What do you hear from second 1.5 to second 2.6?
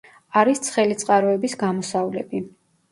გამოსავლები.